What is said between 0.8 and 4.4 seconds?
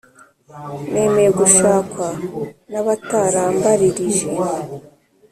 Nemeye gushakwa n abatarambaririje